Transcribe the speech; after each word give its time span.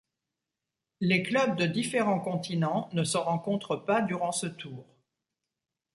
Les 0.99 1.21
clubs 1.21 1.55
de 1.57 1.67
différents 1.67 2.19
continents 2.19 2.89
ne 2.93 3.03
se 3.03 3.17
rencontrent 3.17 3.75
pas 3.75 4.01
durant 4.01 4.31
ce 4.31 4.47
tour. 4.47 4.83